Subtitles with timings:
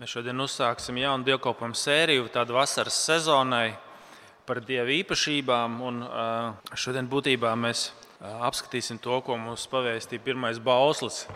[0.00, 3.74] Mēs šodien uzsāksim jaunu dievkalpojumu sēriju, tādu vasaras sezonai
[4.48, 5.74] par dievu īpašībām.
[5.84, 5.98] Un,
[6.72, 7.90] šodien būtībā mēs
[8.48, 11.26] apskatīsim to, ko mums pavēstīja pirmais bauslis.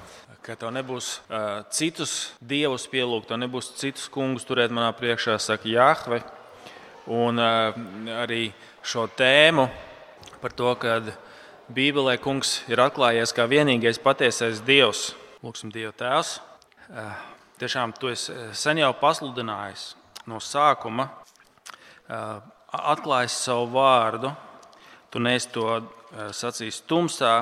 [0.40, 1.10] Ka tev nebūs
[1.76, 6.22] citus dievus pielūgt, tev nebūs citus kungus turēt manā priekšā, saka Jāhve.
[7.04, 8.46] Un arī
[8.80, 9.68] šo tēmu
[10.40, 11.02] par to, ka
[11.68, 15.10] Bībelē kungs ir atklājies kā vienīgais patiesais dievs.
[15.44, 16.38] Lūksim, Dieva Tēvs!
[17.54, 19.92] Tiešām tu esi sen jau pasludinājis
[20.26, 21.06] no sākuma,
[22.74, 24.32] atklājis savu vārdu.
[25.14, 25.68] Tu neesi to
[26.34, 27.34] sacījis tumsā,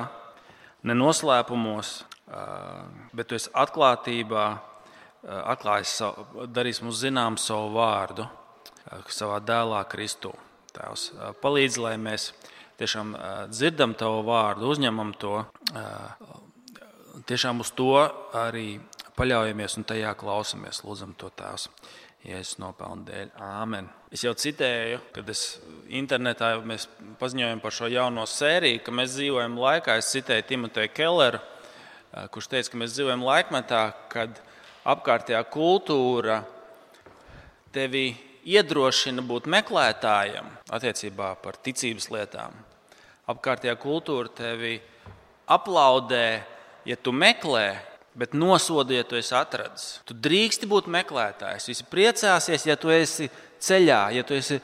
[0.85, 1.95] ne noslēpumos,
[3.13, 4.45] bet tu esi atklātībā,
[5.25, 8.29] atklājis, savu, darījis mums zinām savu vārdu
[9.09, 10.35] savā dēlā Kristū.
[10.73, 11.09] Tēvs,
[11.41, 12.31] palīdz, lai mēs
[12.77, 13.17] tiešām
[13.49, 15.39] dzirdam tavu vārdu, uzņemam to,
[17.29, 17.95] tiešām uz to
[18.37, 18.77] arī
[19.17, 20.83] paļaujamies un tajā klausamies.
[20.87, 21.69] Lūdzam to tēvs.
[22.23, 23.31] Jēzus nopelnu dēļ.
[23.43, 23.89] Āmen.
[24.13, 25.57] Es jau citēju, kad es
[25.91, 26.85] internetā mēs
[27.19, 29.97] paziņojām par šo jauno sēriju, ka mēs dzīvojam laikā.
[29.99, 31.41] Es citēju Timoteju Kelleru,
[32.31, 33.81] kurš teica, ka mēs dzīvojam laikmetā,
[34.13, 34.39] kad
[34.87, 36.39] apkārtējā kultūra
[37.75, 38.13] tevi
[38.47, 42.55] iedrošina būt meklētājam attiecībā par ticības lietām.
[43.31, 44.77] Apkārtējā kultūra tevi
[45.51, 46.27] aplaudē,
[46.87, 47.67] ja tu meklē,
[48.15, 49.99] bet nosoda, ja tu esi atradis.
[50.07, 51.67] Tu drīksti būt meklētājs.
[51.71, 53.29] Visi priecāsies, ja tu esi
[53.63, 54.59] ceļā, ja tu esi,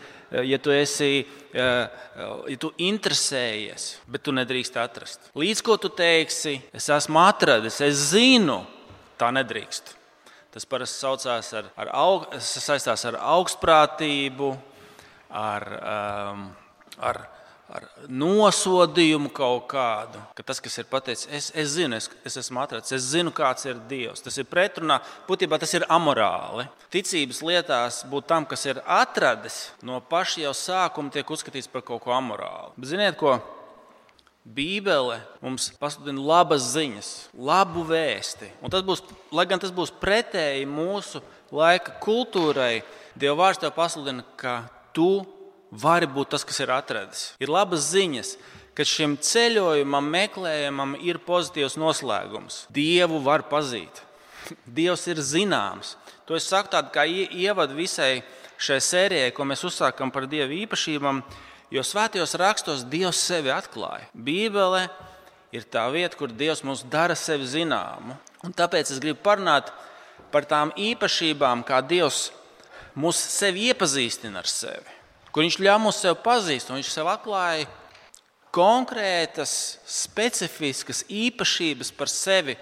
[0.45, 1.11] ja tu, esi,
[1.53, 5.31] ja tu interesējies, bet tu nedrīkst atrast.
[5.39, 8.61] Līdz ko tu teiksi, es esmu atradis, es zinu,
[9.19, 9.95] tā nedrīkst.
[10.50, 14.53] Tas parasti saucās ar, ar, aug, saistās ar augstprātību,
[15.30, 16.47] ar, um,
[17.06, 17.22] ar
[17.70, 20.22] ar nosodījumu kaut kādu.
[20.38, 23.67] Ka tas, kas ir pateicis, es, es zinu, es, es esmu atradzis, es zinu, kāds
[23.70, 24.23] ir Dievs.
[24.25, 26.66] Tas ir pretrunā, būtībā tas ir amorāli.
[26.94, 32.03] Ticības lietās būt tam, kas ir atradis, no paša jau sākuma tiek uzskatīts par kaut
[32.06, 32.73] ko amorālu.
[32.80, 33.38] Bet ziniet, ko?
[34.50, 38.50] Bībele mums pasludina labas ziņas, labu vēsti.
[38.66, 39.03] Un tas būs,
[39.35, 41.22] lai gan tas būs pretēji mūsu
[41.53, 42.79] laika kultūrai,
[43.19, 44.62] Dieva vārds tev pasludina, ka
[44.96, 45.25] tu
[45.72, 47.24] vari būt tas, kas ir atradis.
[47.41, 48.35] Ir labas ziņas,
[48.78, 52.63] ka šim ceļojumam, meklējumam ir pozitīvs noslēgums.
[52.74, 54.03] Dievu var pazīt.
[54.79, 55.96] Dievs ir zināms.
[56.29, 58.22] To es saku tādu kā ievadu visai
[58.59, 61.22] šai sērijai, ko mēs uzsākam par Dieva īpašībām,
[61.74, 64.09] jo svētajos rakstos Dievs sevi atklāja.
[64.13, 64.88] Bībele
[65.56, 68.18] ir tā vieta, kur Dievs mums dara sevi zināmu.
[68.46, 69.74] Un tāpēc es gribu parunāt
[70.31, 72.29] par tām īpašībām, kā Dievs
[73.00, 74.98] mūs sevi iepazīstina ar sevi
[75.34, 77.67] kur viņš ļāva mums sev pazīt, un viņš sev atklāja
[78.56, 82.57] konkrētas, specifiskas īpašības par sevi,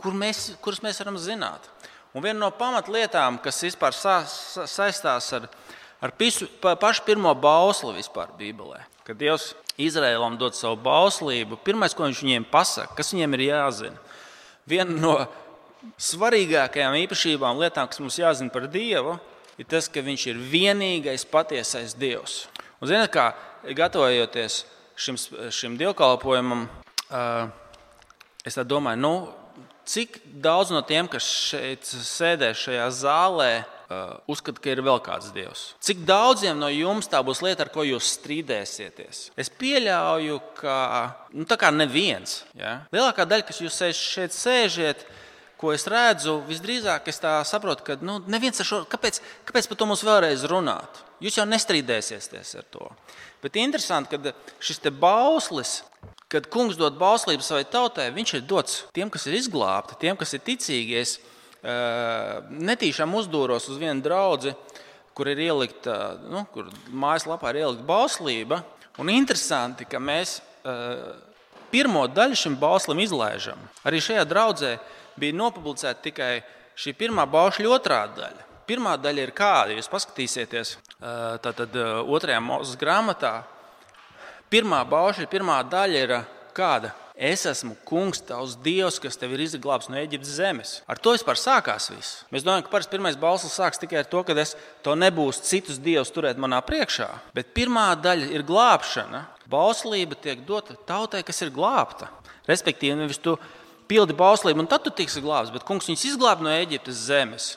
[0.00, 1.68] kur mēs, kuras mēs varam zināt.
[2.14, 5.46] Un viena no pamatlietām, kas vispār sa, sa, saistās ar,
[6.02, 11.94] ar pisu, pa, pašu pirmo bausli vispār Bībelē, kad Dievs Izraēlam dod savu bauslību, pirmais,
[11.94, 14.02] ko viņš viņiem pasaka, kas viņiem ir jāzina.
[14.68, 15.14] Viena no
[16.02, 19.30] svarīgākajām īpašībām, lietām, kas mums jāzina par Dievu, ir
[19.68, 22.44] tas, ka viņš ir vienīgais patiesais Dievs.
[22.80, 23.32] Un, zināt, kā
[23.76, 24.62] gatavojoties
[24.96, 25.18] šim,
[25.52, 26.64] šim dievkalpojumam,
[28.46, 29.14] es domāju, nu,
[29.90, 33.52] cik daudz no tiem, kas šeit sēdē šajā zālē,
[34.30, 35.64] uzskata, ka ir vēl kāds dievs.
[35.82, 39.22] Cik daudziem no jums tā būs lieta, ar ko jūs strīdēsieties?
[39.40, 40.76] Es pieļauju, ka
[41.34, 42.44] nu, tā kā neviens.
[42.58, 42.84] Ja?
[42.94, 45.02] Lielākā daļa, kas jūs šeit sēžat,
[45.60, 49.88] ko es redzu, visdrīzāk es saprotu, ka nu, neviens ar šo, kāpēc, kāpēc par to
[49.90, 51.02] mums vēlreiz runāt?
[51.20, 52.88] Jūs jau nestrīdēsieties ar to.
[53.44, 54.32] Bet interesanti, ka
[54.64, 55.82] šis bauslis,
[56.32, 60.32] kad kungs dod bauslību savai tautai, viņš ir dots tiem, kas ir izglābti, tiem, kas
[60.36, 61.00] ir ticīgi.
[61.00, 61.18] Es
[61.60, 64.54] netīšām uzdūros uz vienu draugu,
[65.16, 65.96] kur ir ielikta,
[66.30, 68.62] nu, kur mājaslapā ir ielikta bauslība.
[69.00, 70.38] Un interesanti, ka mēs
[71.70, 73.60] pirmo daļu šim bauslim izlaižam.
[73.84, 74.72] Arī šajā draudzē
[75.20, 76.32] bija nopublicēta tikai
[76.80, 78.46] šī pirmā baušļa otrā daļa.
[78.70, 80.76] Pirmā daļa ir kāda, jūs paskatīsieties,
[81.42, 81.62] tad
[82.06, 83.40] otrajā mūzes grāmatā.
[84.50, 86.16] Pirmā baušļa, pirmā daļa ir
[86.56, 86.94] kāda?
[87.20, 90.70] Es esmu kungs, tavs dievs, kas tevi ir izglābis no Eģiptes zemes.
[90.88, 92.22] Ar to vispār sākās viss.
[92.32, 95.76] Mēs domājam, ka parasti pirmais balss sāks tikai ar to, ka es to nebūs citus
[95.82, 97.10] dievus turēt manā priekšā.
[97.36, 99.26] Bet pirmā daļa ir glābšana.
[99.52, 102.08] Bauslība tiek dota tautai, kas ir glābta.
[102.48, 103.36] Respektīvi, nevis tu
[103.90, 105.52] pildi bauslību, un tad tu tiksi glābts.
[105.54, 107.50] Bet kungs viņus izglāba no Eģiptes zemes.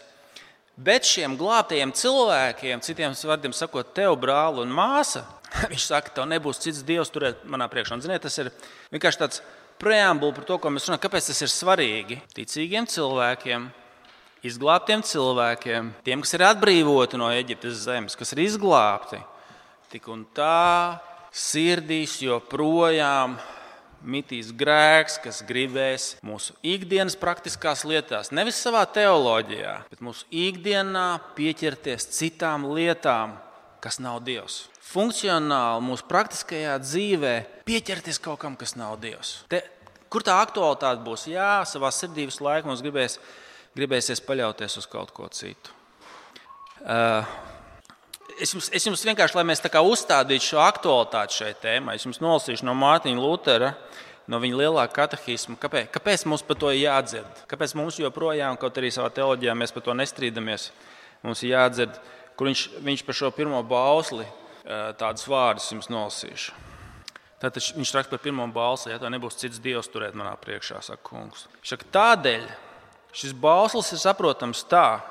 [0.73, 5.21] Bet šiem glābtajiem cilvēkiem, citiem vārdiem sakot, tev brāli un māsa,
[5.71, 7.99] viņš saka, tev nebūs cits dievs turēt manā priekšā.
[7.99, 8.49] Un, ziniet, tas ir
[8.95, 9.43] vienkārši tāds
[9.81, 11.05] preambulis par to, ko mēs runājam.
[11.05, 12.19] Kāpēc tas ir svarīgi?
[12.33, 13.69] Ticīgiem cilvēkiem
[14.43, 19.21] izglābtiem cilvēkiem, tiem, kas ir atbrīvoti no Eģiptes zemes, kas ir izglābti,
[19.93, 20.99] tik un tā
[21.33, 23.37] sirdīs joprojām
[24.03, 31.07] mitīs grēks, kas gribēs mūsu ikdienas praktiskās lietās, nevis savā teoloģijā, bet mūsu ikdienā
[31.37, 33.37] pieķerties citām lietām,
[33.83, 34.65] kas nav Dievs.
[34.93, 37.35] Funkcionāli mūsu praktiskajā dzīvē
[37.67, 39.39] pieķerties kaut kam, kas nav Dievs.
[39.51, 39.63] Te,
[40.11, 41.25] kur tā aktualitāte būs?
[41.31, 43.17] Jā, savā sirdī visu laiku mums gribēs,
[43.77, 45.73] gribēsies paļauties uz kaut ko citu.
[46.83, 47.23] Uh,
[48.41, 52.65] es jums, es jums vienkārši, lai mēs uzstādītu šo aktualitāti šai tēmai, es jums nolasīšu
[52.65, 53.73] no Mārtiņa Lutera,
[54.27, 57.45] no viņa lielākā katehisma, kāpēc, kāpēc mums par to jādzird.
[57.51, 60.69] Kāpēc mums joprojām, kaut arī savā teoloģijā mēs par to nestrīdamies,
[61.23, 61.99] mums ir jādzird,
[62.39, 64.27] kur viņš, viņš par šo pirmo bausli
[64.99, 66.55] tādus vārdus jums nolasīšu.
[67.43, 71.03] Tātad viņš raksta par pirmo balsi, ja tā nebūs cits dievs turēt manā priekšā, saka
[71.03, 71.49] kungs.
[71.59, 72.45] Šak, tādēļ
[73.11, 75.01] šis bauslis ir saprotams tā,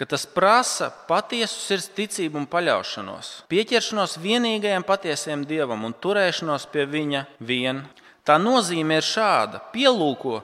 [0.00, 6.86] ka tas prasa patiesu sirds ticību un paļaušanos, pieķeršanos vienīgajam patiesajam dievam un turēšanos pie
[6.88, 7.82] viņa vien.
[8.24, 10.38] Tā nozīme ir šāda: pielūko,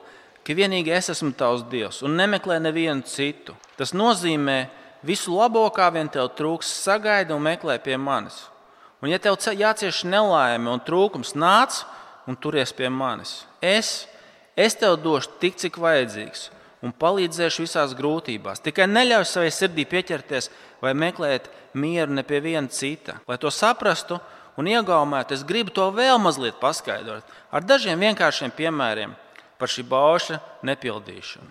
[0.44, 3.54] ka vienīgi es esmu tavs dievs un nemeklē nevienu citu.
[3.80, 4.58] Tas nozīmē,
[5.00, 8.42] visu labo, kā vien tev trūks, sagaidi un meklē pie manis.
[9.00, 11.80] Un, ja tev jācieš nelaime un trūkums, nāc
[12.28, 13.46] un turies pie manis.
[13.64, 14.04] Es,
[14.52, 16.50] es tev došu tik, cik vajadzīgs
[16.86, 18.62] un palīdzēšu visās grūtībās.
[18.62, 20.50] Tikai neļauj savai sirdī pieķerties
[20.82, 23.18] vai meklēt mieru ne pie viena cita.
[23.28, 24.20] Lai to saprastu
[24.56, 29.16] un iegaumētu, es gribu to vēl mazliet paskaidrot ar dažiem vienkāršiem piemēriem
[29.58, 31.50] par šī bauša nepildīšanu.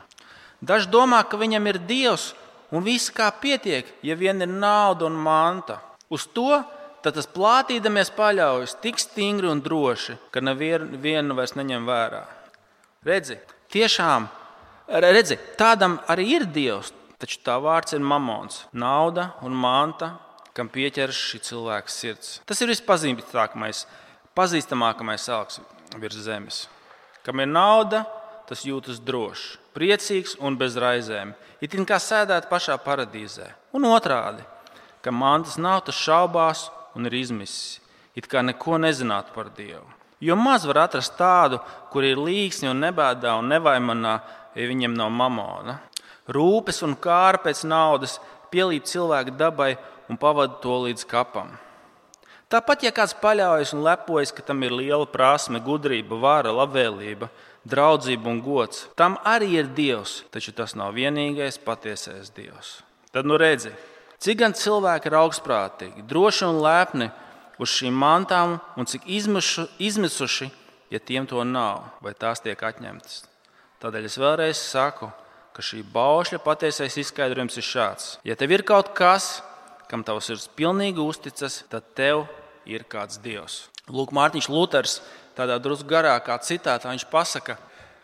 [0.66, 2.32] Daži domā, ka viņam ir dievs
[2.74, 5.82] un viss kā pietiek, ja vien ir nauda un manta.
[6.10, 6.64] Uz to
[7.06, 12.24] tas plātīdamies paļaujas tik stingri un droši, ka nevienu vairs neņem vērā.
[13.06, 13.38] Redzi,
[13.70, 14.26] tiešām
[14.86, 20.12] Redzi, tādam arī ir Dievs, taču tā vārds ir mamons, nauda un manta,
[20.54, 22.36] kam pieķeras šī cilvēka sirds.
[22.46, 23.86] Tas ir vispazīstamākais,
[24.38, 25.60] pazīstamākais elks
[25.98, 26.60] virs zemes.
[27.26, 28.04] Kam ir nauda,
[28.46, 31.34] tas jūtas drošs, priecīgs un bez raizēm.
[31.66, 33.50] It kā sēdētu pašā paradīzē.
[33.74, 34.46] Un otrādi,
[35.02, 37.80] ka mantas nav, tas šaubās un ir izmisis.
[38.16, 39.88] It kā neko nezinātu par Dievu.
[40.22, 41.58] Jo maz var atrast tādu,
[41.92, 44.22] kur ir līgsni un nebēdā un ja
[44.56, 45.80] viņam nav mamona.
[46.32, 48.18] Rūpes un kāra pēc naudas
[48.54, 49.76] pielīp cilvēku dabai
[50.10, 51.52] un pavada to līdz kapam.
[52.46, 57.32] Tāpat, ja kāds paļaujas un lepojas, ka tam ir liela prasme, gudrība, vara, labvēlība,
[57.66, 62.78] draudzība un gods, tam arī ir Dievs, taču tas nav vienīgais patiesais Dievs.
[63.10, 63.74] Tad nu redzi,
[64.22, 67.10] cik gan cilvēki ir augstprātīgi, droši un lepni
[67.58, 70.52] uz šīm mantām, un cik izmišu, izmisuši,
[70.94, 73.24] ja tiem to nav, vai tās tiek atņemtas.
[73.84, 75.10] Tādēļ es vēlreiz saku,
[75.56, 78.08] ka šī baušļa patiesais izskaidrojums ir šāds.
[78.28, 79.40] Ja tev ir kaut kas,
[79.92, 82.26] kam tavs sirds pilnīgi uzticas, tad tev
[82.68, 83.66] ir kāds dievs.
[83.92, 85.00] Lūk, Mārtiņš Luters
[85.38, 87.58] tādā drusku garākā citātā viņš pasaka,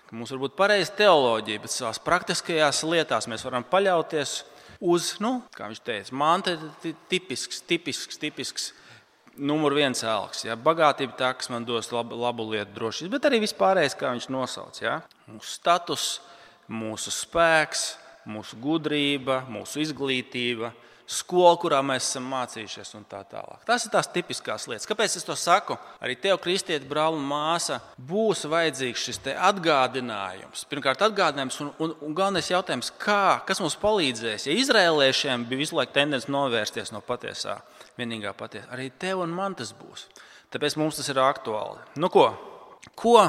[0.07, 4.41] ka mums var būt pareiza teoloģija, bet savās praktiskajās lietās mēs varam paļauties
[4.81, 8.71] uz, nu, kā viņš teica, manta ir tipisks, tipisks, tipisks
[9.41, 10.45] numur viens elks.
[10.45, 10.57] Ja?
[10.59, 14.81] Bagātība tā, kas man dos labu, labu lietu, drošības, bet arī vispārējais, kā viņš nosauc.
[14.83, 14.99] Ja?
[15.29, 16.05] Mūsu status,
[16.71, 17.91] mūsu spēks,
[18.29, 20.71] mūsu gudrība, mūsu izglītība,
[21.11, 23.63] skola, kurā mēs esam mācījušies un tā tālāk.
[23.67, 24.87] Tas ir tās tipiskās lietas.
[24.87, 25.75] Kāpēc es to saku?
[26.03, 30.63] Arī tev, kristieti, brāl un māsa, būs vajadzīgs šis atgādinājums.
[30.71, 34.47] Pirmkārt, atgādinājums un, un, un galvenais jautājums, kā, kas mums palīdzēs.
[34.47, 37.59] Ja izrēliešiem bija visu laiku tendence novērsties no patiesā,
[37.99, 40.07] vienīgā patiesā, arī tev un man tas būs.
[40.51, 41.79] Tāpēc mums tas ir aktuāli.
[41.99, 42.29] Nu, ko?
[42.95, 43.23] ko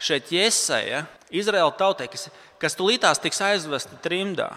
[0.00, 2.28] šeit iesaistīja Izraēla tautai, kas,
[2.58, 4.50] kas tulītās tiks aizvesta trimdā?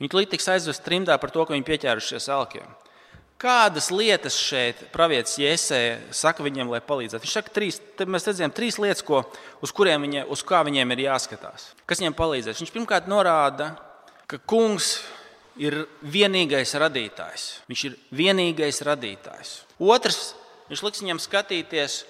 [0.00, 2.66] Viņi tulīt tiks aizvest trimdā par to, ka viņi pieķērušies elkiem.
[3.40, 5.80] Kādas lietas šeit pravietis Jēsē
[6.12, 7.24] saka viņiem, lai palīdzētu?
[7.24, 9.22] Viņš saka, trīs, mēs redzējām trīs lietas, ko,
[9.64, 11.70] uz viņa, uz kā viņiem ir jāskatās.
[11.88, 12.60] Kas viņiem palīdzēs?
[12.60, 13.70] Viņš pirmkārt norāda,
[14.28, 14.98] ka kungs
[15.58, 17.46] ir vienīgais radītājs.
[17.70, 19.54] Viņš ir vienīgais radītājs.
[19.80, 20.34] Otrs,
[20.70, 22.00] viņš liks viņam skatīties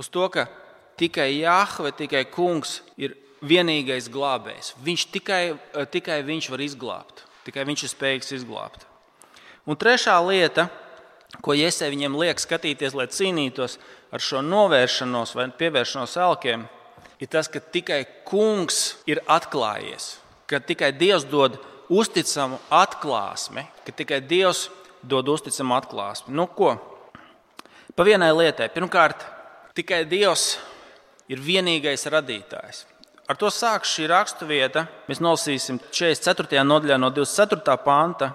[0.00, 0.48] uz to, ka
[1.00, 4.74] tikai Jāhve, tikai kungs ir vienīgais glābējs.
[4.84, 5.42] Viņš tikai,
[5.92, 7.24] tikai viņš var izglābt.
[7.46, 8.84] Tikai viņš ir spējīgs izglābt.
[9.68, 10.68] Un trešā lieta,
[11.44, 13.78] ko Iesē viņiem liek skatīties, lai cīnītos
[14.12, 16.66] ar šo novēršanos vai pievēršanos elkiem,
[17.20, 20.16] ir tas, ka tikai kungs ir atklājies,
[20.50, 24.68] ka tikai Dievs dod uzticamu atklāsmi, ka tikai Dievs
[25.02, 26.34] dod uzticamu atklāsmi.
[26.34, 26.76] Nu, ko?
[27.96, 28.70] Pa vienai lietai.
[28.72, 29.26] Pirmkārt,
[29.74, 30.54] tikai Dievs
[31.30, 32.84] ir vienīgais radītājs.
[33.30, 34.86] Ar to sākas šī raksturvieta.
[35.06, 36.64] Mēs nolasīsim 44.
[36.66, 37.76] nodaļā no 24.
[37.84, 38.32] panta,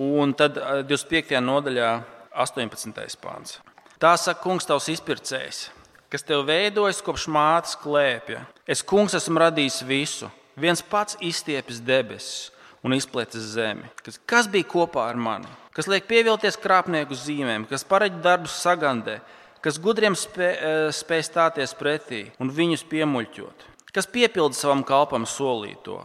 [0.00, 0.56] un tad
[0.88, 1.36] 25.
[1.36, 1.90] Eh, nodaļā
[2.32, 3.18] 18.
[3.20, 3.58] pāns.
[4.00, 5.66] Tā saka, kungs, tavs izpircējs,
[6.08, 8.46] kas tev veidojas kopš mātes klēpja.
[8.64, 12.50] Es, kungs, esmu radījis visu, viens pats izstiepis debesis
[12.82, 13.88] un izplēcis zemi.
[14.04, 15.50] Kas, kas bija kopā ar mani?
[15.76, 19.20] Kas liek pievilties krāpnieku zīmēm, kas pareģi darbus sagandē,
[19.62, 26.00] kas gudriem spē, eh, spēj stāties pretī un viņus piemuļķot, kas piepilda savam kalpam solīto,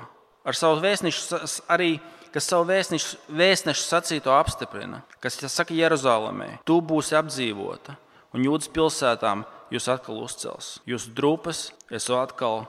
[0.46, 1.96] ar savu vēstnešu arī
[2.36, 7.96] kas savu vēstnešu, vēstnešu sacīto apstiprina, kas saka Jeruzalemē, tu būsi apdzīvota,
[8.36, 10.80] un jūdas pilsētām jūs atkal uzcels.
[10.84, 12.66] Jūsu drupas es atkal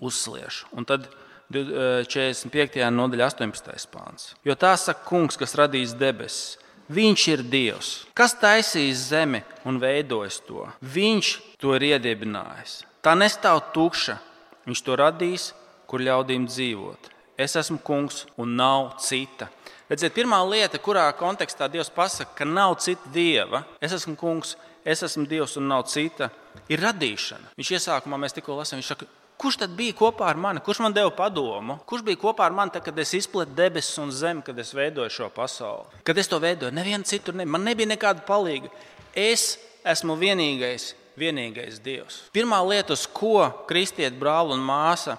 [0.00, 0.70] uzsliešu.
[0.74, 1.08] Un tad
[1.52, 2.90] 45.
[2.90, 3.88] nodaļa, 18.
[3.92, 4.32] pāns.
[4.44, 6.58] Jo tā saka kungs, kas radīs debesis.
[6.84, 10.66] Viņš ir Dievs, kas taisīs zemi un veidojis to.
[10.84, 12.82] Viņš to ir iedibinājis.
[13.00, 14.18] Tā nestāv tukša.
[14.64, 15.50] Viņš to radīs,
[15.88, 17.10] kur ļaudīm dzīvot.
[17.40, 19.48] Es esmu kungs un nav cita.
[19.88, 25.02] Redziet, pirmā lieta, kurā kontekstā Dievs pasakā, ka nav cita dieva, es esmu kungs, es
[25.04, 26.30] esmu Dievs un nav cita,
[26.72, 27.52] ir radīšana.
[27.58, 29.08] Viņš iesākumā mēs tikko lasām, viņš saka,
[29.40, 30.62] Kurš tad bija kopā ar mani?
[30.64, 31.76] Kurš man deva padomu?
[31.88, 35.10] Kurš bija kopā ar mani, tad, kad es izplatu debesis un zemi, kad es veidoju
[35.10, 36.02] šo pasauli?
[36.06, 37.52] Kad es to veidoju, neviena citur nebija.
[37.56, 38.70] Man nebija nekāda palīga.
[39.14, 42.22] Es esmu vienīgais, vienīgais Dievs.
[42.34, 45.18] Pirmā lieta, uz ko kristiet brāli un māsa,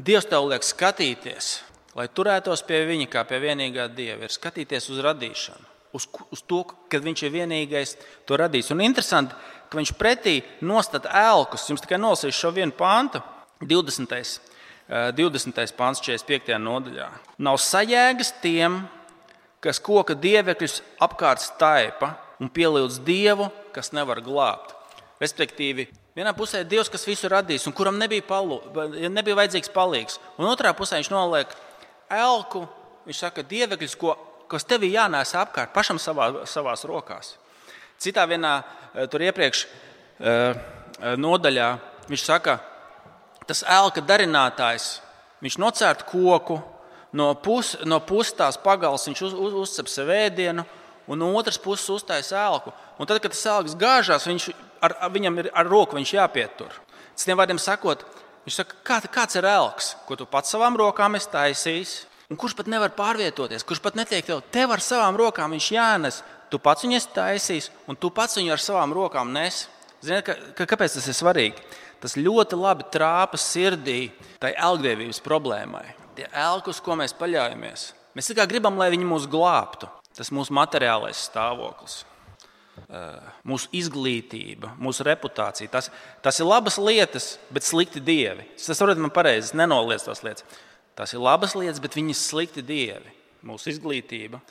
[0.00, 1.50] Dievs tev liek skatīties,
[1.98, 5.68] lai turētos pie viņa kā pie vienīgā Dieva, ir skatīties uz radīšanu.
[5.92, 8.70] Uz, uz to, ka viņš ir vienīgais to radījis.
[8.72, 9.34] Un interesanti,
[9.68, 11.66] ka viņš pretī nostāda ēlkus.
[11.66, 13.18] Jums tikai nolasīšu šo vienu pāntu.
[13.60, 14.40] 20.
[14.90, 15.76] 20.
[15.78, 16.56] pāns 45.
[16.58, 17.06] nodaļā.
[17.38, 18.80] Nav sajēgas tiem,
[19.62, 24.72] kas koka dievekļus apkārt staipa un pielūdz dievu, kas nevar glābt.
[25.20, 25.84] Respektīvi,
[26.16, 28.56] vienā pusē ir Dievs, kas visu radīs un kuram nebija, palu,
[29.12, 30.16] nebija vajadzīgs palīgs.
[30.40, 31.52] Un otrā pusē viņš noliek
[32.16, 32.64] elku,
[33.04, 34.16] viņš saka, dievekļus, ko,
[34.50, 37.34] kas tev jānēs apkārt pašam savā, savās rokās.
[38.00, 38.62] Citā vienā
[39.12, 39.66] tur iepriekš
[41.20, 41.68] nodaļā
[42.08, 42.56] viņš saka,
[43.50, 45.00] tas ēlka darinātājs,
[45.42, 46.60] viņš nocērt koku,
[47.16, 50.64] no, pus, no puses tās pagals viņš uz, uz, uzcep sev ēdienu,
[51.10, 52.72] un no otras puses uztaisa ēlku.
[53.00, 54.50] Un tad, kad tas ēlks gāžās, viņš,
[54.86, 56.76] ar, viņam ir ar roku jāpietur.
[57.18, 58.04] Citiem vārdiem sakot,
[58.46, 61.96] viņš saka, kā, kāds ir ēlks, ko tu pats savām rokām esi taisījis,
[62.30, 66.22] un kurš pat nevar pārvietoties, kurš pat netiek tev, tev ar savām rokām viņš jānes.
[66.50, 69.68] Tu pats viņu esi taisījis, un tu pats viņu ar savām rokām nes.
[70.02, 71.62] Ziniet, ka, ka, kāpēc tas ir svarīgi?
[72.00, 75.86] Tas ļoti labi trāpa sirdī tai elgdevības problēmai.
[76.16, 79.88] Tie elki, uz ko mēs paļaujamies, mēs tikai gribam, lai viņi mūs glābtu.
[80.16, 82.00] Tas mūsu materiālais stāvoklis,
[83.46, 85.70] mūsu izglītība, mūsu reputācija.
[85.70, 85.88] Tas,
[86.24, 88.44] tas ir labas lietas, bet slikti dievi.
[88.58, 90.58] Tas, protams, man pareizi nenoliedz tās lietas.
[90.98, 93.14] Tas ir labas lietas, bet viņas slikti dievi.
[93.46, 94.42] Mūsu izglītība,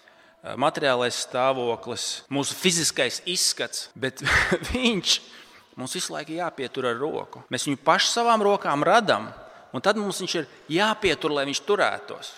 [0.57, 4.23] materiālais stāvoklis, mūsu fiziskais izskats, bet
[4.71, 5.27] viņš ir
[5.79, 7.39] Mums visu laiku jāpietur ar roku.
[7.53, 9.29] Mēs viņu paši savām rokām radām,
[9.71, 12.33] un tad mums viņš ir jāpietur, lai viņš turētos.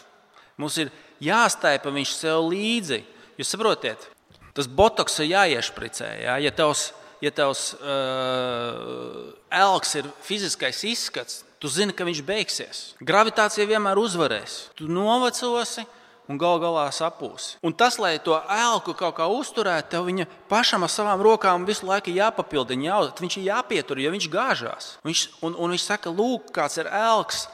[0.62, 0.91] Mums ir
[1.24, 3.01] jāstaipa viņš sev līdzi.
[3.39, 4.05] Jūs saprotiet,
[4.53, 6.10] tas botoks ir jāiešpricē.
[6.21, 6.36] Jā?
[6.43, 6.91] Ja tavs,
[7.24, 12.83] ja tavs uh, elks ir fiziskais izskats, tu zini, ka viņš beigsies.
[13.01, 14.60] Gravitācija vienmēr uzvarēs.
[14.77, 15.88] Tu novecosi,
[16.32, 17.56] un gal galā sapūs.
[17.66, 21.90] Un tas, lai to ēlku kaut kā uzturētu, tev viņa pašam ar savām rokām visu
[21.90, 24.90] laiku jāpapildina, jā, viņš ir jāpietur, jo viņš gāžās.
[25.08, 27.46] Viņš, un, un viņš saka, lūk, kāds ir ēlks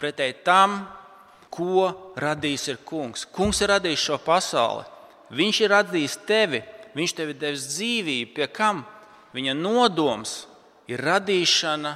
[0.00, 0.84] pretēji tam,
[1.50, 3.26] ko radījis ir kungs.
[3.34, 4.86] Kungs ir radījis šo pasauli.
[5.34, 6.62] Viņš ir radījis tevi,
[6.94, 8.84] viņš tev ir devis dzīvību, pie kam
[9.34, 10.44] viņa nodoms
[10.90, 11.92] ir radīšana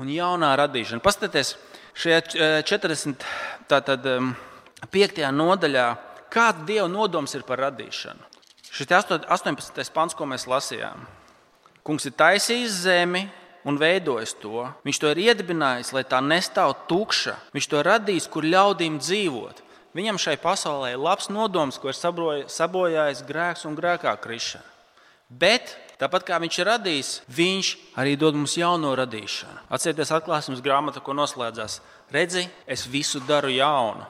[0.00, 1.04] un jaunā radīšana.
[1.04, 1.54] Paskatieties,
[1.96, 2.20] šajā
[2.66, 3.24] 40.
[3.70, 4.34] Tātad, um,
[4.90, 5.20] 5.
[5.32, 5.88] nodaļā,
[6.32, 8.32] kāda Dieva nodoms ir par radīšanu.
[8.74, 9.92] Šis 18.
[9.94, 11.04] pants, ko mēs lasījām.
[11.86, 13.28] Kungs ir taisījis zemi
[13.64, 14.64] un veidojis to.
[14.84, 17.36] Viņš to ir iedibinājis, lai tā nestāv tukša.
[17.54, 19.62] Viņš to radījis, kur ļaudīm dzīvot.
[19.94, 21.98] Viņam šai pasaulē ir labs nodoms, ko ir
[22.50, 24.66] sabojājis grēks un grēkā krišana.
[25.30, 27.70] Bet tāpat kā viņš ir radījis, viņš
[28.02, 29.68] arī dod mums jauno radīšanu.
[29.70, 31.78] Atcerieties, atklāsmes grāmata, ko noslēdzās.
[32.12, 34.02] Redzi, es visu daru jaunu.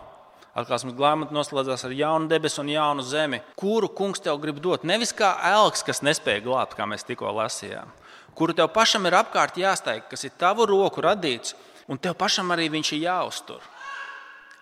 [0.55, 4.85] Atklāsmes grāmata noslēdzās ar jaunu debesu un jaunu zemi, kuru kungs tev grib dot.
[4.87, 7.91] Nevis kā elks, kas nespēja glābt, kā mēs tikko lasījām,
[8.39, 11.57] kuru tev pašam ir apkārt jāsteig, kas ir tavu roku radīts,
[11.91, 13.67] un tev pašam arī viņš ir jāuztur.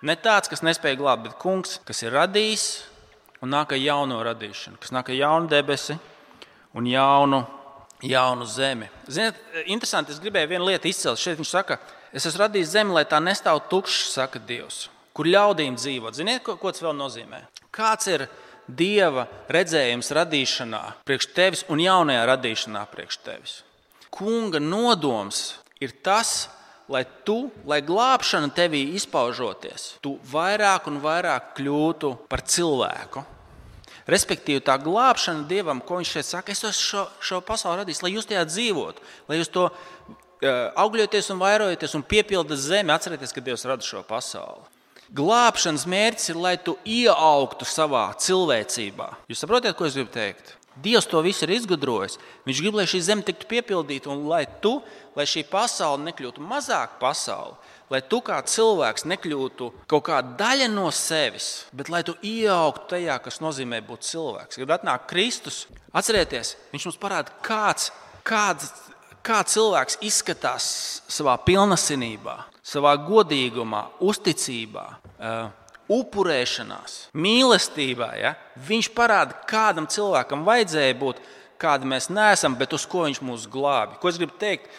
[0.03, 2.69] Ne tāds, kas nespēja glābt, bet kungs, kas ir radījis
[3.45, 5.99] un nāk ar jauno radīšanu, kas nāk ar jaunu debesi
[6.75, 7.45] un jaunu,
[8.03, 8.89] jaunu zemi.
[9.07, 11.21] Ziniet, interesanti, es gribēju vienu lietu izcelt.
[11.21, 11.79] Šeit viņš saka,
[12.13, 14.85] Es esmu radījis zemi, lai tā nestāv tukša, saka Dievs,
[15.17, 16.17] kur ļaudīm dzīvot.
[16.17, 17.45] Ziniet, ko, ko tas vēl nozīmē?
[17.75, 18.27] Kāds ir
[18.63, 23.55] Dieva redzējums radīšanā priekš tevis un jaunajā radīšanā priekš tevis?
[24.13, 26.47] Kunga nodoms ir tas,
[26.93, 33.25] lai tu, lai glābšana tevī izpaužoties, tu vairāk un vairāk kļūtu par cilvēku.
[34.11, 38.15] Respektīvi, tā glābšana Dievam, ko Viņš šeit saka, es esmu šo, šo pasauli radījis, lai
[38.17, 39.69] jūs tajā dzīvotu, lai jūs to
[40.83, 42.91] augļoties un vairojaties un piepildat zemi.
[42.95, 44.72] Atcerieties, ka Dievs rada šo pasauli.
[45.13, 49.11] Glābšanas mērķis ir, lai tu ieaugtu savā cilvēcībā.
[49.29, 50.55] Jūs saprotat, ko es gribu teikt?
[50.81, 52.17] Dievs to visu ir izgudrojis.
[52.47, 54.79] Viņš grib, lai šī zeme tiktu piepildīta un lai tu,
[55.13, 57.59] lai šī pasaule nekļūtu mazāk pasaule,
[57.93, 63.19] lai tu kā cilvēks nekļūtu kaut kāda daļa no sevis, bet lai tu ieaugtu tajā,
[63.21, 64.63] kas nozīmē būt cilvēks.
[64.63, 67.91] Kad atnāk Kristus, atcerieties, viņš mums parāda, kāds,
[68.25, 68.73] kāds
[69.23, 70.65] kā cilvēks izskatās
[71.11, 74.87] savā pilnasinībā, savā godīgumā, uzticībā,
[75.23, 75.51] uh,
[75.93, 78.11] upurēšanās, mīlestībā.
[78.21, 78.35] Ja?
[78.69, 81.23] Viņš parāda, kādam cilvēkam vajadzēja būt,
[81.63, 83.99] kāda mēs neesam, bet uz ko viņš mūs glābi.
[84.03, 84.71] Ko es gribu teikt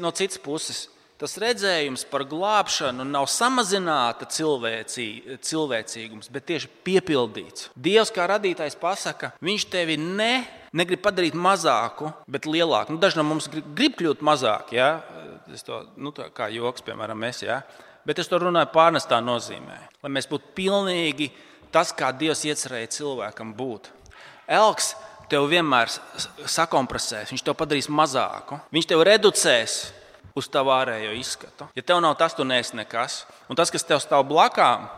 [0.00, 0.86] no citas puses?
[1.22, 7.68] Tas redzējums par glābšanu nav samazināta cilvēcī, cilvēcīgums, bet tieši piepildīts.
[7.78, 10.42] Dievs kā radītājs pasaka, viņš tevi ne,
[10.74, 12.96] negrib padarīt mazāku, bet lielāku.
[12.96, 14.96] Nu, daži no mums grib, grib kļūt mazāki, ja?
[15.62, 17.44] to, nu, tā, kā joks, piemēram, mēs.
[17.46, 17.60] Ja?
[18.06, 21.30] Bet es to runāju pārnestā nozīmē, lai mēs būtu pilnīgi
[21.72, 23.88] tas, kā Dievs iecerēja cilvēkam būt.
[24.50, 24.92] Elks
[25.30, 25.90] tev vienmēr
[26.50, 29.76] sakompresēs, viņš tev padarīs mazāku, viņš tev reducēs
[30.36, 31.68] uz tavu ārējo izskatu.
[31.76, 33.22] Ja tev nav tas, tu neesi nekas.
[33.48, 34.88] Un tas, kas tev stāv blakām,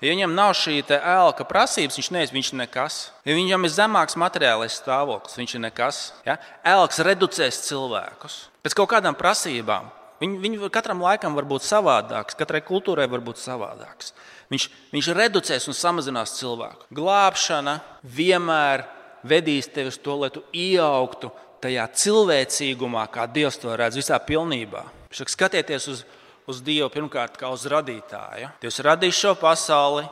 [0.00, 2.98] ja viņam nav šī ēlka prasības, viņš neesi viņš nekas.
[3.26, 6.02] Ja viņam ir zemāks materiālais stāvoklis, viņš ir nekas.
[6.26, 6.38] Ja?
[6.64, 9.92] Elks reducēs cilvēkus pēc kaut kādām prasībām.
[10.20, 14.14] Viņu, viņu katram laikam var būt savādāks, katrai kultūrai var būt savādāks.
[14.52, 16.86] Viņš, viņš reducēs un samazinās cilvēku.
[16.96, 17.80] Glābšana
[18.16, 18.86] vienmēr
[19.26, 21.32] vedīs tevi uz to, lai tu ieaugtu
[21.64, 24.84] tajā cilvēcīgumā, kā Dievs to redz, visā pilnībā.
[25.12, 26.04] Saka, skatieties uz,
[26.48, 28.52] uz Dievu pirmkārt kā uz radītāju.
[28.62, 30.06] Dievs radīs šo pasauli.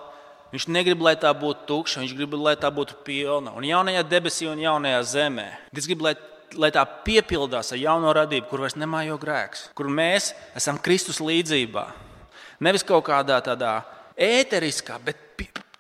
[0.55, 3.57] Viņš negrib, lai tā būtu tukša, viņš grib, lai tā būtu pilna.
[3.59, 5.49] Un jaunajā debesī un jaunajā zemē.
[5.75, 6.13] Viņš grib, lai,
[6.61, 11.87] lai tā piepildās ar jauno radību, kur vairs nemājo grēks, kur mēs esam Kristus līdzībā.
[12.65, 13.77] Nevis kaut kādā tādā
[14.15, 15.21] ēteriskā, bet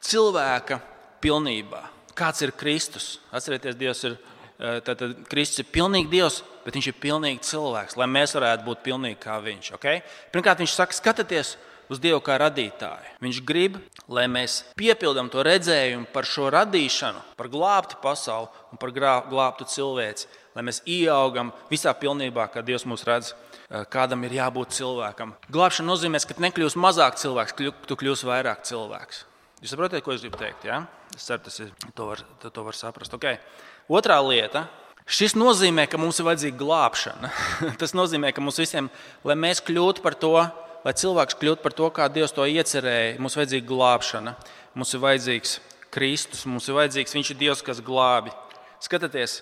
[0.05, 0.81] cilvēka
[1.25, 1.83] pilnībā.
[2.15, 3.19] Kāds ir Kristus?
[3.35, 4.19] Atcerieties, Dievs ir
[4.55, 8.85] Tad, tad Kristus ir pilnīgi Dievs, bet viņš ir pilnīgi cilvēks, lai mēs varētu būt
[8.87, 9.73] pilnīgi kā viņš.
[9.77, 9.99] Okay?
[10.31, 11.57] Pirmkārt, viņš saka, skatieties
[11.93, 13.17] uz Dievu kā radītāju.
[13.25, 18.95] Viņš grib, lai mēs piepildām to redzējumu par šo radīšanu, par glābtu pasauli un par
[18.95, 23.35] glābtu cilvēci, lai mēs ieaugam visā pilnībā, kā Dievs mūs redz.
[23.91, 25.33] Kādam ir jābūt cilvēkam.
[25.51, 27.57] Glābšana nozīmē, ka nekļūsi mazāk cilvēks,
[27.89, 29.25] tu kļūsi vairāk cilvēks.
[29.65, 30.67] Jūs saprotat, ko es gribu teikt?
[30.69, 30.83] Ja?
[31.17, 33.15] Es ceru, tas ir, to var, to var saprast.
[33.17, 33.39] Okay.
[33.89, 34.67] Otrā lieta.
[35.05, 37.31] Šis nozīmē, ka mums ir vajadzīga glābšana.
[37.81, 38.91] Tas nozīmē, ka mums visiem,
[39.25, 40.33] lai mēs kļūtu par to,
[40.85, 44.37] lai cilvēks kļūtu par to, kā Dievs to iecerēja, mums ir vajadzīga glābšana.
[44.75, 45.59] Mums ir vajadzīgs
[45.95, 48.33] Kristus, mums ir vajadzīgs Viņš ir Dievs, kas glābi.
[48.83, 49.41] Skatieties,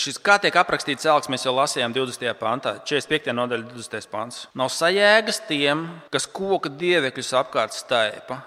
[0.00, 2.32] šis, kā tiek aprakstīts celks, mēs jau lasījām 20.
[2.40, 3.34] pantā, 45.
[3.36, 4.08] nodaļa, 20.
[4.12, 4.46] pants.
[4.58, 8.40] Nav sajēgas tiem, kas koka dievekļus apkārt staipa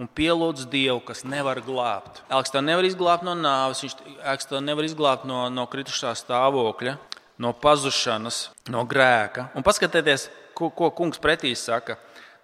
[0.00, 2.22] un pielūdz Dievu, kas nevar glābt.
[2.32, 6.96] Elks to nevar izglābt no nāves, viņš to nevar izglābt no, no kritušā stāvokļa,
[7.40, 9.50] no pazušanas, no grēka.
[9.56, 11.96] Un paskatieties, ko, ko kungs pretī saka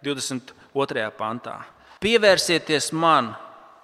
[0.05, 1.09] 22.
[1.19, 1.61] pantā.
[2.01, 3.35] Pievērsieties man,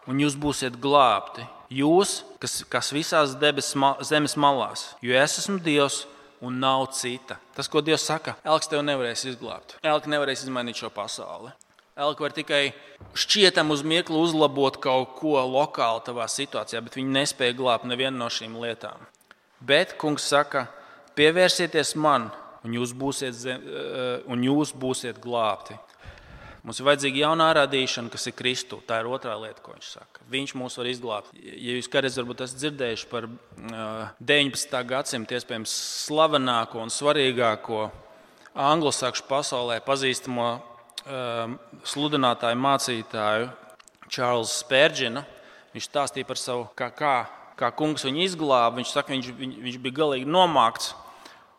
[0.09, 1.45] un jūs būsiet glābti.
[1.73, 3.73] Jūs, kas, kas visās debes,
[4.05, 6.03] zemes malās, jo es esmu Dievs
[6.45, 7.39] un nav cita.
[7.57, 9.79] Tas, ko Dievs saka, Elks tev nevarēs izglābt.
[9.81, 11.53] Elks nevarēs izmainīt šo pasauli.
[11.93, 12.73] Elka var tikai
[13.13, 18.31] šķietam uz mirkli uzlabot kaut ko lokāli tavā situācijā, bet viņi nespēja glābt nevienu no
[18.33, 19.03] šīm lietām.
[19.61, 20.67] Bet kungs saka,
[21.19, 22.31] pievērsieties man,
[22.65, 25.79] un jūs būsiet, zem, eh, un jūs būsiet glābti.
[26.63, 28.79] Mums ir vajadzīga jaunā radīšana, kas ir Kristu.
[28.87, 30.23] Tā ir otrā lieta, ko viņš saka.
[30.31, 31.33] Viņš mūs var izglābt.
[31.35, 33.27] Ja jūs kādreiz esat dzirdējuši par
[34.23, 34.79] 19.
[34.79, 35.75] Eh, gadsimta iespējams
[36.07, 37.91] slavenāko un svarīgāko
[38.55, 40.49] anglosakšu pasaulē pazīstamo
[41.07, 43.51] um, sludinātāju mācītāju
[44.13, 45.25] Čārlzu Spērģinu.
[45.73, 47.15] Viņš stāstīja par savu, kā, kā,
[47.59, 48.77] kā kungs viņu izglāba.
[48.79, 50.93] Viņš saka, viņš, viņš, viņš bija galīgi nomākts.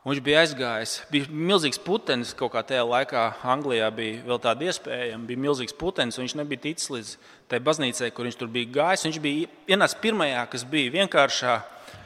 [0.04, 0.98] Viņš bija aizgājis.
[1.08, 3.22] Bija milzīgs putenis kaut kā tajā laikā.
[3.54, 5.16] Anglijā bija vēl tāda iespēja.
[5.30, 6.18] Bija milzīgs putenis.
[6.20, 7.12] Viņš nebija ticis līdz
[7.52, 9.06] tai baznīcai, kur viņš tur bija gājis.
[9.08, 11.54] Viņš bija ienācis pirmajā, kas bija vienkāršā,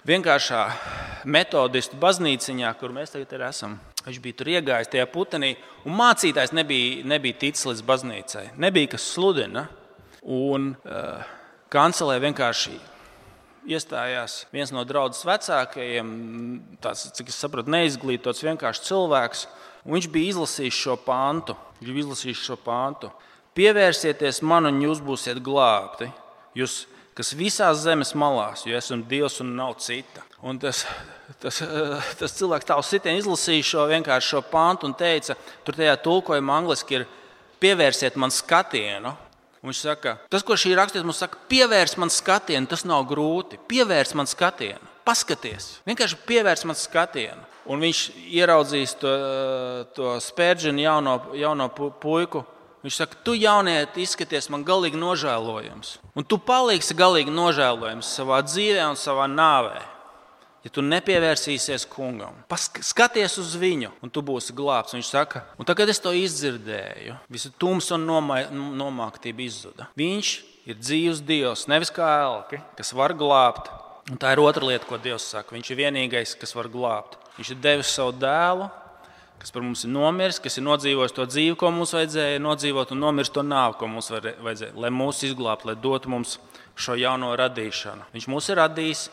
[0.05, 0.61] vienkāršā
[1.25, 3.79] metodistu baznīciņā, kur mēs tagad esam.
[4.05, 8.45] Viņš bija tur iegājis tajā putenī, un mācītājs nebija, nebija ticis līdz baznīcai.
[8.61, 9.65] Nebija kas sludina.
[10.21, 11.25] Un uh,
[11.73, 12.77] kancelē vienkārši
[13.67, 16.09] iestājās viens no draudzes vecākajiem,
[16.83, 19.45] tāds, cik es saprotu, neizglītots vienkārši cilvēks.
[19.87, 21.55] Viņš bija izlasījis šo pāntu.
[21.79, 23.11] Viņš bija izlasījis šo pāntu.
[23.57, 26.09] Pievērsieties man, un jūs būsiet glābti.
[26.57, 26.85] Jūs,
[27.17, 30.23] kas visās zemes malās, jo esmu Dievs un nav cita.
[30.45, 30.83] Un tas,
[31.41, 31.61] tas,
[32.19, 33.85] tas cilvēks tā uz sitienu izlasīja šo,
[34.21, 37.07] šo pāntu un teica, tur tajā tulkojumā angliski ir
[37.61, 39.15] pievērsiet man skatienu.
[39.67, 43.57] Un viņš saka, tas, ko šī rakstīts, mums saka, pievērs man skatienu, tas nav grūti.
[43.67, 47.43] Pievērs man skatienu, paskaties, vienkārši pievērs man skatienu.
[47.67, 49.11] Un viņš ieraudzīs to,
[49.91, 52.45] to spērģinu jauno, jauno puiku.
[52.85, 55.97] Viņš saka, tu jaunieti izskaties man galīgi nožēlojams.
[56.15, 59.83] Un tu paliksi galīgi nožēlojams savā dzīvē un savā nāvē
[60.67, 62.35] ja tu nepievērsīsies kungam,
[62.83, 64.97] skaties uz viņu, un tu būsi glābts.
[64.97, 68.07] Viņš saka, un tagad es to izdzirdēju, visa tumsa un
[68.75, 69.87] nomāktība izzuda.
[69.97, 70.33] Viņš
[70.67, 73.71] ir dzīves Dievs, nevis kā elki, kas var glābt.
[74.11, 75.55] Un tā ir otra lieta, ko Dievs saka.
[75.55, 77.17] Viņš ir vienīgais, kas var glābt.
[77.37, 78.69] Viņš ir devis savu dēlu,
[79.37, 83.03] kas par mums ir nomiris, kas ir nodzīvojis to dzīvi, ko mums vajadzēja nodzīvot, un
[83.03, 86.37] nomiris to nāvi, ko mums vajadzēja, lai mūs izglābtu, lai dotu mums
[86.79, 88.07] šo jauno radīšanu.
[88.15, 89.03] Viņš mūs ir radījis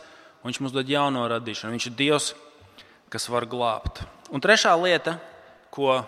[0.45, 1.75] viņš mums dod jauno radīšanu.
[1.75, 2.33] Viņš ir Dievs,
[3.13, 4.03] kas var glābt.
[4.33, 5.17] Un trešā lieta,
[5.73, 5.99] ko,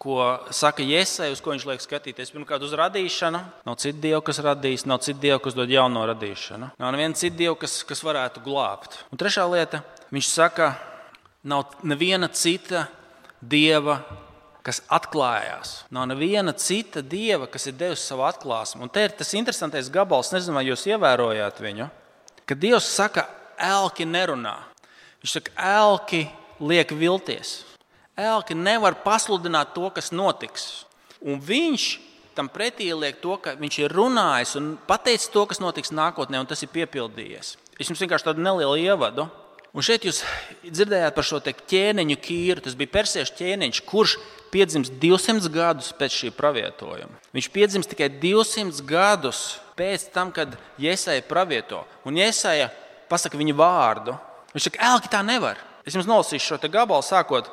[0.00, 0.18] ko
[0.54, 3.40] saka Jēzus, uz ko viņš liek skatīties, pirmkārt, uz radīšanu.
[3.68, 6.72] Nav citu dievu, kas radīs, nav citu dievu, kas dod jauno radīšanu.
[6.80, 9.00] Nav neviena cita dieva, kas, kas varētu glābt.
[9.12, 10.74] Un trešā lieta, viņš saka,
[11.44, 12.88] nav neviena cita
[13.44, 14.00] dieva
[14.64, 15.82] kas atklājās.
[15.92, 18.86] Nav neviena cita dieva, kas ir devusi savu atklāsmu.
[18.86, 21.90] Un te ir tas interesantais gabals, nezinu, vai jūs ievērojāt viņu.
[22.48, 23.26] Kad Dievs saka,
[23.58, 24.56] elki nerunā.
[25.22, 26.26] Viņš saka, elki
[26.60, 27.62] liek vilties.
[28.14, 30.84] Elki nevar pasludināt to, kas notiks.
[31.24, 31.86] Un viņš
[32.34, 36.50] tam pretī liek to, ka viņš ir runājis un pateicis to, kas notiks nākotnē, un
[36.50, 37.54] tas ir piepildījies.
[37.78, 39.26] Es jums vienkārši tādu nelielu ievadu.
[39.74, 40.20] Un šeit jūs
[40.62, 42.62] dzirdējāt par šo ķēniņu kīru.
[42.62, 44.14] Tas bija persiešu ķēniņš, kurš
[44.54, 47.18] piedzimst 200 gadus pēc šī pravietojuma.
[47.34, 49.40] Viņš piedzimst tikai 200 gadus
[49.74, 51.82] pēc tam, kad Jēzus pravieto.
[52.06, 52.70] Un Jēzus
[53.10, 54.14] pasakā viņa vārdu.
[54.54, 55.58] Viņš saka, Elki, tā nevar.
[55.84, 57.50] Es jums nolasīšu šo gabalu, sākot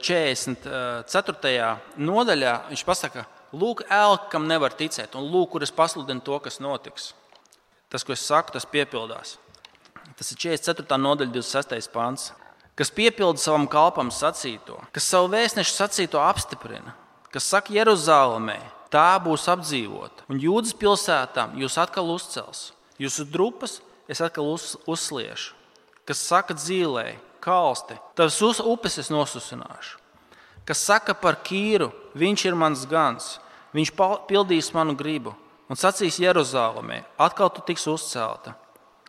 [0.00, 1.76] 44.
[2.00, 2.54] nodaļā.
[2.70, 7.10] Viņš pasaka, Lūk, Elki, kam nevar ticēt, un lūk, kur es pasludinu to, kas notiks.
[7.90, 9.38] Tas, ko es saku, tas piepildās.
[10.14, 10.98] Tas ir 44.
[11.02, 11.90] nodaļa, 26.
[11.90, 12.28] pāns.
[12.78, 16.94] Kas piepilda savam kalpam sacīto, kas savu vēstnešu sacīto apstiprina,
[17.34, 18.60] kas saka Jeruzalemē,
[18.94, 22.70] tā būs apdzīvota, un jūdzes pilsētām jūs atkal uzcels.
[23.02, 25.54] Jūsu drupas es atkal uz, uzsliešu,
[26.08, 29.98] kas saka dzīvē, kalsti, tavas upes es nosusināšu.
[30.66, 33.38] Kas saka par kīru, viņš ir mans gans,
[33.74, 33.94] viņš
[34.28, 35.32] pildīs manu gribu
[35.70, 38.56] un sacīs Jeruzalemē, atkal tu tiks uzcelta,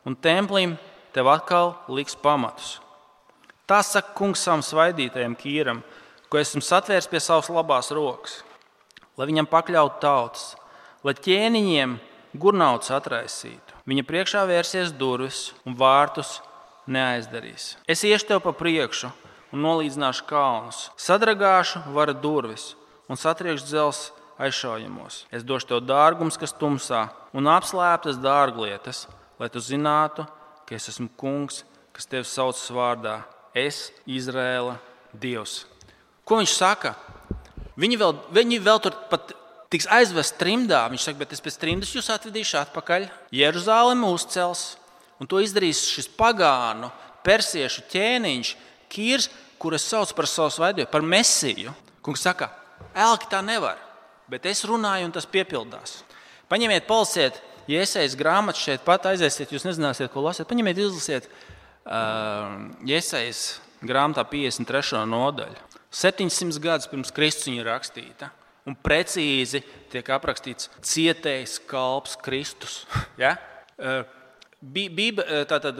[0.05, 0.77] un templim
[1.13, 2.77] tev atkal liks pamatus.
[3.65, 5.81] Tā saka kungs savam svaidītajam kīram,
[6.29, 8.41] ko esmu satvērs pie savas labās rokas,
[9.17, 10.45] lai viņam pakļautu tautas,
[11.03, 11.97] lai ķēniņiem
[12.39, 13.70] gurnauts atraisītu.
[13.89, 16.39] Viņa priekšā vērsies durvis un vārtus
[16.91, 17.75] neaizdarīs.
[17.89, 19.09] Es iešu tev pa priekšu
[19.51, 22.75] un nolīdzināšu kalnus, sadragāšu vara durvis
[23.09, 25.25] un satriekšu dzelzs aizšaujamos.
[25.33, 29.05] Es došu tev dārgums, kas tumsā, un apslēptas dārglietas,
[29.41, 30.25] lai tu zinātu,
[30.65, 33.21] ka es esmu kungs, kas tevi sauc vārdā.
[33.57, 34.77] Es, Izrēla,
[35.11, 35.65] Dievs.
[36.23, 36.93] Ko viņš saka?
[37.81, 39.33] Viņi vēl, viņi vēl tur pat
[39.71, 40.83] tiks aizvests trimdā.
[40.91, 43.07] Viņš saka, bet es pēc trimdas jūs atvedīšu atpakaļ.
[43.35, 44.75] Jeruzalem uzcels,
[45.21, 46.91] un to izdarīs šis pagānu,
[47.25, 48.55] persiešu ķēniņš,
[48.91, 49.29] Kīrs,
[49.61, 51.71] kurus sauc par savu svaidoju, par mesiju.
[52.03, 52.49] Kungs saka,
[52.97, 53.79] elki tā nevar,
[54.31, 56.01] bet es runāju, un tas piepildās.
[56.51, 57.37] Paņemiet, palasiet,
[57.71, 60.49] ja iesaistīsiet grāmatu šeit, pat aiziesiet, jūs nezināsiet, ko lasīt.
[60.49, 61.29] Paņemiet, izlasiet,
[61.85, 65.05] uh, iesaistīsiet grāmatā 53.
[65.09, 65.69] nodaļu.
[65.91, 68.31] 700 gadus pirms Kristus viņa rakstīta.
[68.69, 72.83] Un precīzi tiek aprakstīts cietējs kalps Kristus.
[73.21, 73.35] Ja?
[74.61, 75.79] Bība, tātad,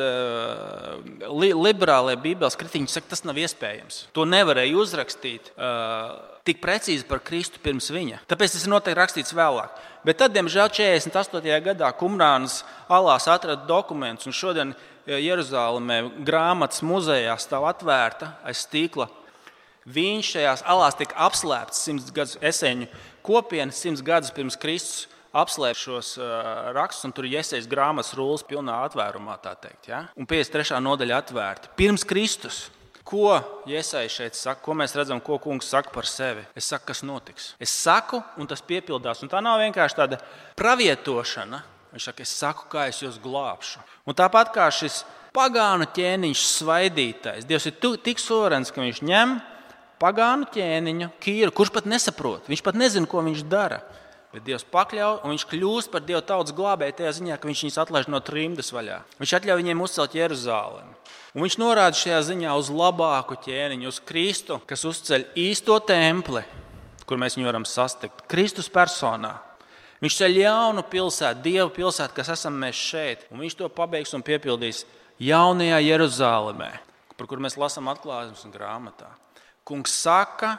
[1.38, 4.08] li, liberālajie Bībeles kritiķi saka, tas nav iespējams.
[4.18, 6.16] To nevarēja uzrakstīt uh,
[6.48, 8.24] tik precīzi par Kristu pirms viņa.
[8.30, 9.78] Tāpēc tas ir noteikti rakstīts vēlāk.
[10.08, 11.62] Bet tad, diemžēl, 48.
[11.68, 14.74] gadā Kumrānas alās atrada dokumentus, un šodien
[15.06, 19.10] Jeruzalemē grāmatas muzejā stāv atvērta aiz stīkla
[19.90, 22.86] Viņš šajās alās tika apslēpts simts gadus eseņu
[23.26, 26.28] kopienas, simts gadus pirms Kristus apslēp šos uh,
[26.76, 29.90] rakstus, un tur ir iesaistīts grāmatas rullis pilnā atvērumā, tā teikt.
[29.90, 30.04] Ja?
[30.20, 30.78] Un 53.
[30.84, 32.70] nodaļa atvērta pirms Kristus.
[33.04, 36.44] ko Iesai šeit saka, ko mēs redzam, ko kungs saka par sevi.
[36.56, 37.56] Es saku, kas notiks.
[37.60, 39.24] Es saku, un tas piepildās.
[39.24, 40.20] Un tā nav vienkārši tāda
[40.56, 41.64] pravietošana.
[41.92, 43.82] Viņš saka, es saku, kā es jūs glābšu.
[44.08, 45.02] Un tāpat kā šis
[45.36, 49.36] pagānu ķēniņš svaidītais, Dievs ir tik suverēns, ka viņš ņem
[50.02, 52.50] pagānu ķēniņu, kīru, kurš pat nesaprot.
[52.50, 53.82] Viņš pat nezina, ko viņš dara.
[54.32, 57.80] Bet Dievs pakļauj, un viņš kļūst par Dieva tautas glābēju tajā ziņā, ka viņš viņus
[57.84, 59.02] atlaiž no trimdas vaļā.
[59.20, 60.96] Viņš atļauj viņiem uzcelt Jeruzalemi.
[61.36, 66.46] Un viņš norāda šajā ziņā uz labāku ķēniņu, uz Kristu, kas uzceļ īsto templi,
[67.08, 68.24] kur mēs viņu varam sastikt.
[68.32, 69.34] Kristus personā.
[70.02, 74.24] Viņš ceļ jaunu pilsētu, Dieva pilsētu, kas esam mēs šeit, un viņš to pabeigs un
[74.26, 74.86] piepildīs
[75.22, 76.72] jaunajā Jeruzalemē,
[77.20, 79.12] par kur mēs lasām atklāsmes grāmatā.
[79.68, 80.56] Kungs saka,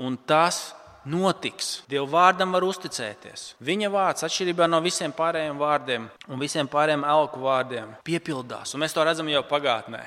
[0.00, 0.70] un tas
[1.08, 1.82] notiks.
[1.88, 3.52] Dieva vārdam var uzticēties.
[3.64, 8.74] Viņa vārds, atšķirībā no visiem pārējiem vārdiem un visiem pārējiem elku vārdiem, piepildās.
[8.74, 10.02] Un mēs to redzam jau pagātnē.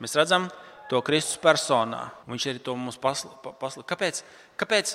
[0.00, 0.48] Mēs redzam
[0.90, 2.08] to Kristus personā.
[2.28, 3.84] Viņš arī to mums pasludina.
[3.88, 4.22] Kāpēc,
[4.60, 4.94] kāpēc,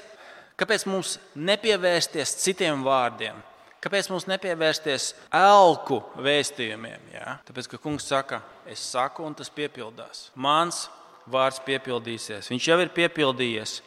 [0.60, 3.38] kāpēc mums nepievērsties citiem vārdiem?
[3.86, 7.12] Kāpēc mums nepievērsties elku vēstījumiem?
[7.13, 7.38] Ja?
[7.45, 10.32] Tāpēc, ka kungs saka, es saku, un tas piepildās.
[10.34, 10.88] Mans
[11.32, 12.50] vārds piepildīsies.
[12.52, 13.80] Viņš jau ir piepildījies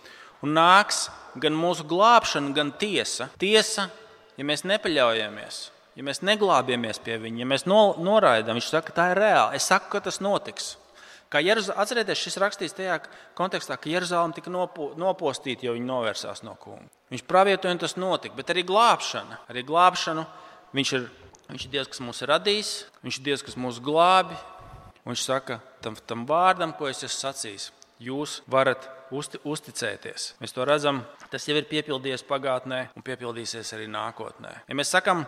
[0.44, 1.07] un nāks
[1.38, 3.29] gan mūsu glābšana, gan tiesa.
[3.40, 3.88] Tiesa,
[4.38, 5.61] ja mēs nepaļaujamies,
[5.98, 9.59] ja mēs neglābjamies pie viņa, ja mēs no, noraidām, viņš saka, tā ir reāli.
[9.59, 10.77] Es saku, ka tas notiks.
[11.29, 11.77] Kā Jeruzal...
[11.83, 12.96] Atcerieties, šis rakstīts tajā
[13.37, 14.94] kontekstā, ka Jeruzalem tika nopo...
[14.96, 16.88] nopostīta, jo viņi novērsās no kunga.
[17.12, 19.42] Viņš pravietoja, un tas notika, bet arī glābšana.
[19.53, 20.24] Arī glābšanu
[20.77, 21.05] viņš ir,
[21.51, 22.72] viņš ir Dievs, kas mūs ir radījis,
[23.05, 24.38] viņš ir Dievs, kas mūs glābi.
[25.08, 27.70] Viņš saka tam, tam vārdam, ko es esmu sacījis.
[28.04, 30.34] Jūs varat uzti, uzticēties.
[30.42, 31.00] Mēs to redzam,
[31.32, 34.52] tas jau ir piepildījies pagātnē un piepildīsies arī nākotnē.
[34.68, 35.24] Ja mēs sakām,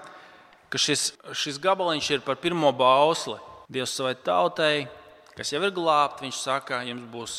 [0.70, 3.38] ka šis, šis gabaliņš ir par pirmo bausli
[3.70, 4.88] Dievs savai tautai,
[5.36, 7.34] kas jau ir glābta, viņš saka, jums būs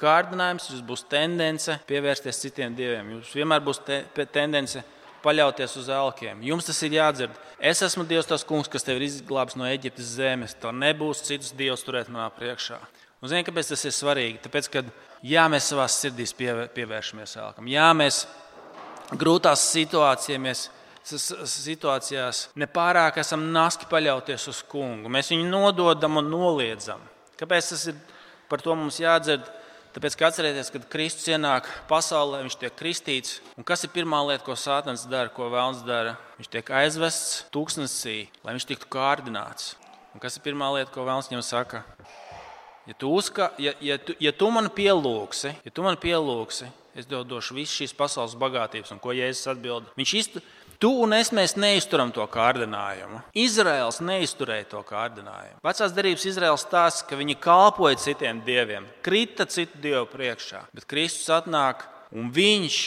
[0.00, 3.12] kārdinājums, jums būs tendence pievērsties citiem dieviem.
[3.14, 4.00] Jums vienmēr būs te,
[4.34, 4.82] tendence
[5.26, 6.44] paļauties uz elkiem.
[6.46, 7.34] Jums tas ir jādzird.
[7.58, 10.54] Es esmu Dievs, tas kungs, kas tevi ir izglābis no Eģiptes zemes.
[10.62, 12.78] Tev nebūs citus dievus turēt manā priekšā.
[13.22, 14.40] Un zini, kāpēc tas ir svarīgi?
[14.44, 14.84] Tāpēc, ka
[15.26, 16.26] jā, mēs savā sirdī
[16.76, 17.70] pievēršamies ēlkam.
[17.72, 18.22] Jā, mēs
[19.16, 20.66] grūtās situācijās,
[21.06, 25.10] situācijās nepārāk esam naski paļauties uz kungu.
[25.12, 27.02] Mēs viņu nododam un noliedzam.
[27.40, 27.98] Kāpēc tas ir?
[28.46, 29.46] Par to mums jādzird.
[29.96, 33.38] Tāpēc, ka atcerieties, kad Kristus ienāk pasaulē, viņš tiek kristīts.
[33.56, 36.18] Un kas ir pirmā lieta, ko Sātans dara, ko Vēlns dara?
[36.36, 39.70] Viņš tiek aizvests tūkstnesī, lai viņš tiktu kārdināts.
[40.12, 41.80] Un kas ir pirmā lieta, ko Vēlns viņam saka?
[42.84, 47.08] Ja tu, uzka, ja, ja, tu, ja tu man pielūgsi, ja tu man pielūgsi, es
[47.08, 48.92] tev došu visas šīs pasaules bagātības.
[48.92, 49.88] Un ko Jēzus atbild?
[49.96, 50.44] Viņš iztu,
[50.80, 53.22] tu un es neizturam to kārdinājumu.
[53.36, 55.60] Izraels neizturēja to kārdinājumu.
[55.64, 60.66] Vecās derības Izraels stāsta, ka viņi kalpoja citiem dieviem, krita citu dievu priekšā.
[60.76, 62.80] Bet Kristus atnāk un viņš,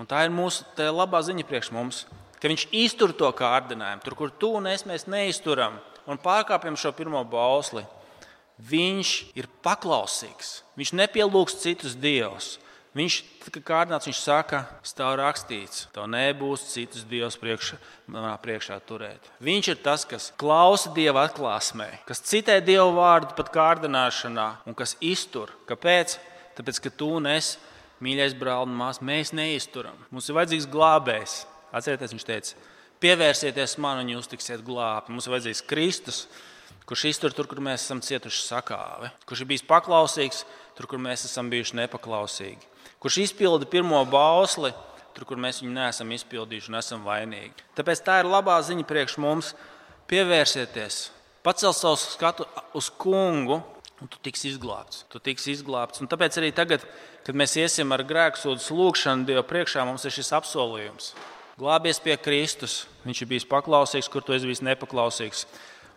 [0.00, 2.04] un tā ir mūsu tā labā ziņa priekš mums,
[2.40, 4.04] ka viņš iztur to kārdinājumu.
[4.04, 7.84] Tur, kur tu un es neizturam un pārkāpjam šo pirmo bausli,
[8.68, 10.60] Viņš ir paklausīgs.
[10.76, 12.58] Viņš nepielūgs citus dievus.
[12.90, 17.78] Viņš, kad kārdināts, viņš saka, stāv rakstīts, tev nebūs citus dievus priekšā,
[18.42, 19.28] priekšā turēt.
[19.46, 24.96] Viņš ir tas, kas klausa dieva atklāsmē, kas citē dievu vārdu pat kārdināšanā un kas
[24.98, 25.54] iztur.
[25.70, 26.16] Kāpēc?
[26.58, 27.54] Tāpēc, ka tu un es,
[28.02, 29.94] mīļais brāl un māsas, mēs neizturam.
[30.10, 31.40] Mums ir vajadzīgs glābējs.
[31.70, 35.14] Atcerieties, viņš teica, pievērsieties man un jūs tiksiet glābti.
[35.14, 36.24] Mums ir vajadzīgs Kristus
[36.90, 40.40] kurš iztur tur, kur mēs esam cietuši sakāvi, kurš ir bijis paklausīgs
[40.74, 42.66] tur, kur mēs esam bijuši nepaklausīgi,
[43.00, 44.72] kurš izpilda pirmo bausli
[45.14, 47.66] tur, kur mēs viņu neesam izpildījuši un esam vainīgi.
[47.78, 49.54] Tāpēc tā ir labā ziņa priekš mums.
[50.10, 51.04] Pievērsieties,
[51.46, 53.60] pacel savu skatu uz kungu,
[54.00, 55.04] un tu tiksi izglābts.
[55.12, 56.02] Tu tiksi izglābts.
[56.02, 56.82] Un tāpēc arī tagad,
[57.26, 61.12] kad mēs iesim ar grēksūdas lūgšanu Dieva priekšā, mums ir šis apsolījums.
[61.60, 62.86] Glābies pie Kristus.
[63.04, 65.44] Viņš ir bijis paklausīgs, kur tu esi bijis nepaklausīgs.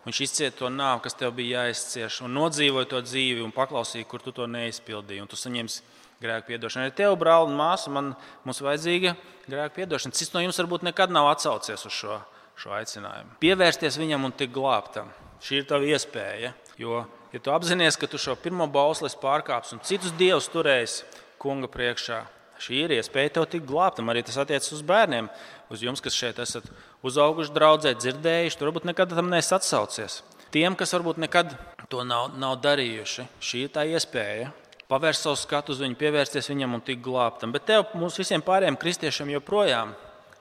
[0.04, 4.20] Viņš izcieta to nāvi, kas tev bija jāizcieš, un nodzīvoja to dzīvi, un paklausīja, kur
[4.20, 5.22] tu to neizpildīji.
[5.24, 5.80] Un tu saņemsi
[6.22, 6.88] grēku piedošanu.
[6.88, 8.12] Arī tev, brāl un māsa, man
[8.46, 9.14] mums vajadzīga
[9.48, 10.16] grēku piedošana.
[10.16, 12.20] Cits no jums varbūt nekad nav atsaucies uz šo,
[12.60, 13.36] šo aicinājumu.
[13.42, 15.10] Pievērsties viņam un tikt glābtam.
[15.44, 16.54] Šī ir tava iespēja.
[16.80, 21.04] Jo, ja tu apzinājies, ka tu šo pirmo bausli pārkāpsi un citus dievus turēsi
[21.42, 22.22] kunga priekšā,
[22.64, 24.08] šī ir iespēja tev tikt glābtam.
[24.10, 25.28] Arī tas attiecas uz bērniem
[25.72, 26.66] uz jums, kas šeit esat
[27.04, 30.22] uzauguši, draudzē, dzirdējuši, tur varbūt nekad tam neesat atsaucies.
[30.54, 31.56] Tiem, kas varbūt nekad
[31.90, 34.52] to nav, nav darījuši, šī ir tā iespēja.
[34.88, 37.54] Pavērst savu skatu uz viņu, pievērsties viņam un tikt glābtam.
[37.54, 39.94] Bet tev, mums visiem pārējiem kristiešiem, joprojām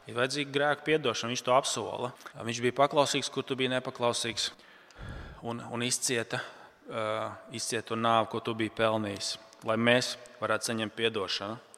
[0.10, 1.32] ir vajadzīga grēka piedošana.
[1.32, 2.12] Viņš to apsola.
[2.44, 4.50] Viņš bija paklausīgs, kur tu biji nepaklausīgs
[5.48, 6.42] un, un izcieta
[6.90, 9.36] uh, izciet to nāvi, ko tu biji pelnījis,
[9.68, 11.58] lai mēs varētu saņemt atdošanu.